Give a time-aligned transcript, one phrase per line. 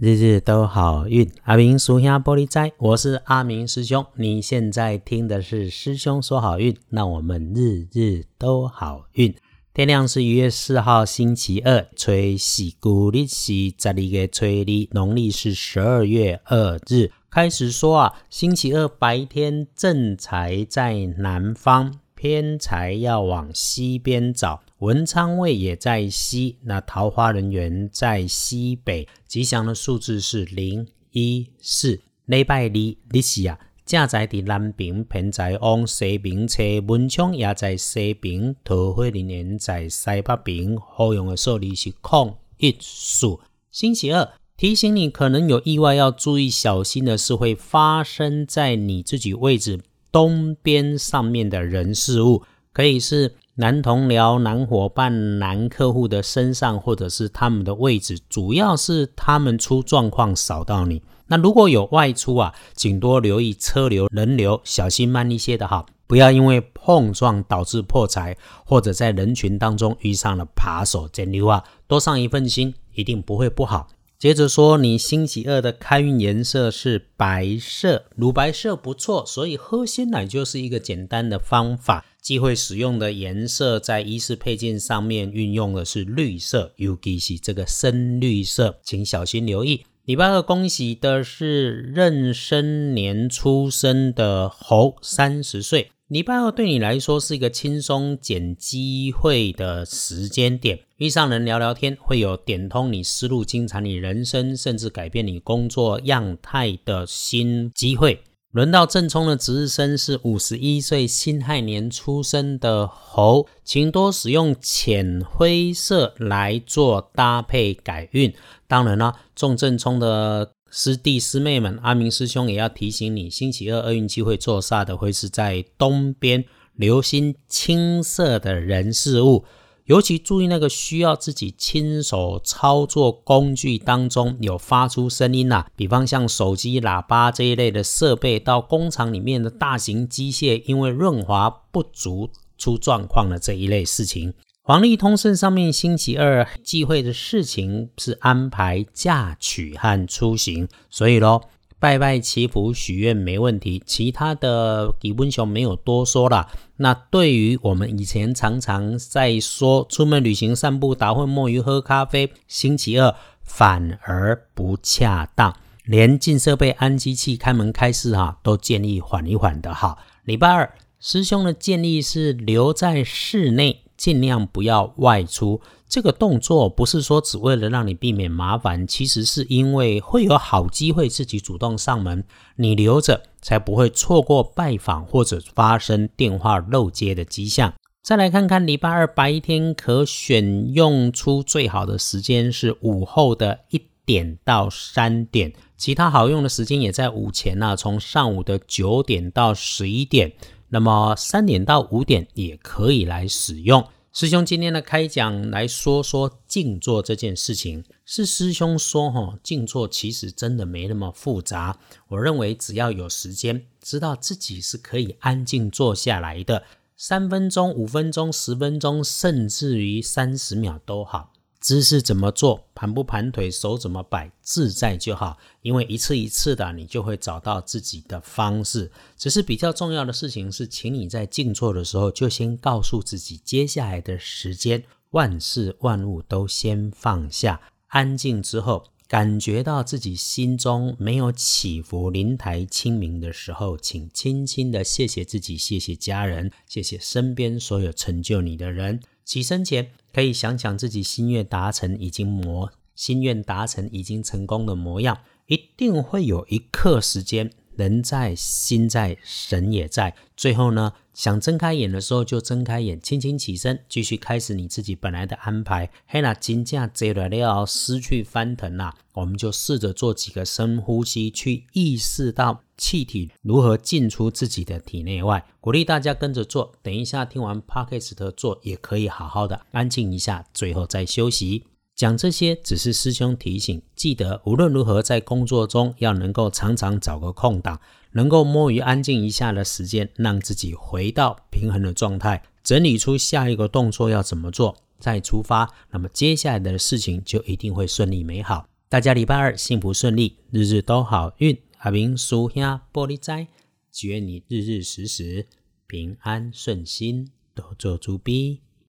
[0.00, 4.06] 日日都好运，阿明属下玻璃斋，我是阿明师兄。
[4.14, 9.34] 你现在听的是师兄说好运，那我们日日都好运。
[9.74, 17.10] 天亮是一月四号，星期二，吹喜古历是十二月吹日，农历是十二月二日。
[17.28, 24.60] 开始说啊，星期二白天正财在南方，偏财要往西边找。
[24.78, 32.00] 文昌位也在西，那桃花人员在西北，吉祥的数字是零一四。
[32.26, 40.76] 礼拜二，日是啊，正在伫南边，偏在往西边车，文昌也在西边，桃花人员在西北边。
[40.76, 43.40] 好用的数字是空一数。
[43.72, 49.80] 星期二，提醒你可能有意外要注意小心的是会发生在你自己位置
[50.12, 53.34] 东边上面的人事物，可以是。
[53.60, 61.02] 男同僚、男伙伴、男客户的身上，或者是他们的位置，主要是他们出状况扫到你。
[61.26, 73.88] 那如果有外出啊，请多留意车流、人流，小心慢一些的哈，不要因为碰撞导致破财，或者在人群当中遇上了扒手、捡流啊，多上一份心，一定不会不好。
[74.20, 82.04] 接着说，你星期二的开运颜色是白色，乳白色不错，所以喝鲜奶就是一个简单的方法。
[82.28, 89.86] 忌讳使用的颜色，在衣饰配件上面运用的是绿色，尤其是这个深绿色，请小心留意。
[90.04, 95.90] 礼拜二恭喜的是壬申年出生的猴，三十岁。
[96.08, 108.20] 礼拜二对你来说是一个轻松捡机会的时间点，遇上人聊聊天，会有点通你思路、精彩你人生，甚至改变你工作样态的新机会。
[108.52, 118.34] 轮到正冲的值日生是五十一岁辛亥年出生的猴，请多使用浅灰色来做搭配改运。
[118.66, 129.44] 当然了，中正冲的师弟师妹们，阿明师兄也要提醒你，星期二厄运机会做煞的会是在东边，留心青色的人事物。
[129.88, 142.28] 尤其注意那个需要自己亲手操作工具当中有发出声音呐，比方像手机、喇叭这一类的设备，到工厂里面的大型机械，因为润滑不足
[142.58, 144.34] 出状况的这一类事情。
[144.62, 151.48] 黄历通胜上面星期二忌讳的事情是安排嫁娶和出行，所以咯。
[151.80, 156.48] 拜拜祈福许愿没问题，其他的吉温熊没有多说了。
[156.78, 169.98] 那对于我们以前常常在说出门旅行、散步、打混、摸鱼、喝咖啡，星期二反而不恰当，连进设备、安机器、开门开市哈，都建议缓一缓的哈。
[170.24, 173.84] 礼拜二师兄的建议是留在室内。
[173.98, 175.60] 尽量不要外出。
[175.86, 182.24] 这个动作不是说只为了让你避免麻烦，其实是因为会有好机会自己主动上门，
[182.56, 187.74] 你留着才不会错过拜访或者发生电话漏接的迹象。
[188.02, 200.32] 再来看看礼拜二白天可选用出最好的时间是午后的一点到三点，其他好用的时间也在午前呐，从上午的九点到十一点。
[200.68, 203.86] 那么三点到五点也可以来使用。
[204.10, 211.78] 师兄今天的开讲来说说静坐这件事情，是师兄说哈，静坐其实真的没那么复杂。
[212.08, 216.64] 我认为只要有时间，知道自己是可以安静坐下来的，
[216.96, 221.32] 三分钟、五分钟、十分钟，甚至于三十秒都好。
[221.60, 225.36] 姿势怎么做，盘不盘腿，手怎么摆，自在就好。
[225.62, 228.92] 因为一次一次的，你就会找到自己的方式。
[229.16, 249.00] 只是比较重要的事情是，请你在静坐的时候，就先告诉自己，接下来的时间，万事万物都先放下，安静之后，感觉到自己心中没有起伏，灵台清明的时候，请轻轻的谢谢自己，谢谢家人，谢谢身边所有成就你的人。
[249.28, 249.92] 起身前。
[250.10, 260.12] 可以想想自己心愿达成已经模心愿达成已经成功的模样，一定会有一刻时间，人在心在神也在。
[260.36, 265.88] 最后呢，想睁开眼的时候就睁开眼，轻轻起身，继续开始你自己本来的安排。
[266.06, 275.46] 嘿啦，金价跌了要失去翻腾啦，我们就试着做几个深呼吸，去意识到气体如何进出自己的体内外。
[275.60, 281.64] 鼓励大家跟着做，等一下听完 p o d c a s t 做，也可以好好的安静一下，最后再休息。
[281.98, 287.80] 讲这些只是师兄提醒，记得无论如何在工作中要能够常常找个空档，
[288.12, 298.68] 能够摸鱼安静一下的时间，让自己回到平衡的状态，整理出下一个动作要怎么做，再出发，那么接下来的事情就一定会顺利美好。
[298.88, 301.58] 大家礼拜二幸福顺利，日日都好运。
[301.78, 302.62] 阿明叔兄
[302.92, 303.48] 玻璃斋，
[303.90, 305.48] 祝愿你日日时时
[305.88, 308.60] 平安顺心，多做主逼。